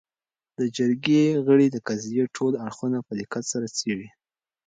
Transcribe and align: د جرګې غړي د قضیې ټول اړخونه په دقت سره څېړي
د 0.57 0.59
جرګې 0.77 1.23
غړي 1.45 1.67
د 1.71 1.77
قضیې 1.87 2.23
ټول 2.35 2.53
اړخونه 2.65 2.99
په 3.07 3.11
دقت 3.21 3.43
سره 3.51 3.67
څېړي 3.77 4.07